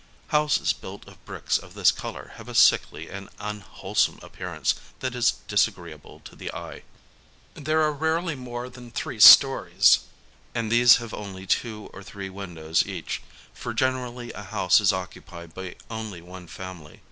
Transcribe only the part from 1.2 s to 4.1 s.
bricks of this colour have a sickly and unwhole